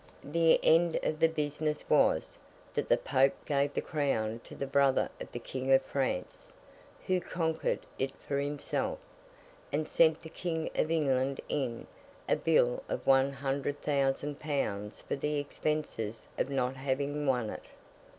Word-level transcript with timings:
The 0.23 0.59
end 0.65 0.97
of 1.03 1.19
the 1.19 1.27
business 1.27 1.87
was, 1.87 2.35
that 2.73 2.89
the 2.89 2.97
Pope 2.97 3.35
gave 3.45 3.75
the 3.75 3.83
Crown 3.83 4.41
to 4.45 4.55
the 4.55 4.65
brother 4.65 5.09
of 5.19 5.31
the 5.31 5.37
King 5.37 5.71
of 5.71 5.83
France 5.83 6.53
(who 7.05 7.21
conquered 7.21 7.81
it 7.99 8.15
for 8.15 8.39
himself), 8.39 8.97
and 9.71 9.87
sent 9.87 10.23
the 10.23 10.29
King 10.29 10.71
of 10.73 10.89
England 10.89 11.39
in, 11.47 11.85
a 12.27 12.35
bill 12.35 12.81
of 12.89 13.05
one 13.05 13.31
hundred 13.31 13.79
thousand 13.83 14.39
pounds 14.39 15.01
for 15.01 15.15
the 15.15 15.37
expenses 15.37 16.27
of 16.35 16.49
not 16.49 16.77
having 16.77 17.27
won 17.27 17.51
it. 17.51 17.69